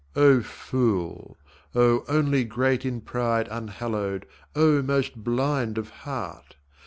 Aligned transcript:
O 0.15 0.41
fool, 0.41 1.37
O 1.75 2.03
only 2.07 2.43
great 2.43 2.85
In 2.85 3.01
pride 3.01 3.47
unhallowed, 3.51 4.25
O 4.55 4.81
most 4.81 5.23
blind 5.23 5.77
of 5.77 5.91
heart! 5.91 6.55